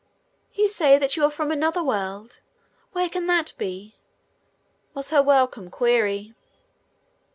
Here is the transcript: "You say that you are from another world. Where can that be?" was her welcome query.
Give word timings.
"You 0.55 0.67
say 0.67 0.97
that 0.97 1.15
you 1.15 1.23
are 1.25 1.29
from 1.29 1.51
another 1.51 1.83
world. 1.83 2.39
Where 2.91 3.07
can 3.07 3.27
that 3.27 3.53
be?" 3.59 3.97
was 4.95 5.11
her 5.11 5.21
welcome 5.21 5.69
query. 5.69 6.33